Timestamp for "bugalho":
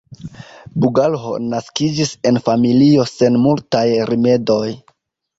0.83-1.33